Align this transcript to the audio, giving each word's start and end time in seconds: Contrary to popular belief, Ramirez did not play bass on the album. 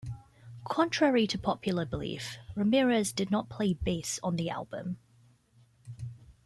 Contrary 0.65 1.27
to 1.27 1.37
popular 1.37 1.85
belief, 1.85 2.39
Ramirez 2.55 3.11
did 3.13 3.29
not 3.29 3.49
play 3.49 3.75
bass 3.75 4.19
on 4.23 4.35
the 4.35 4.49
album. 4.49 4.97